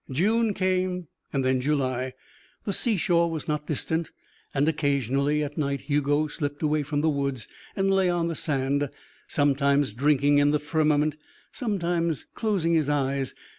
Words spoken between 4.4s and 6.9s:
and occasionally at night Hugo slipped away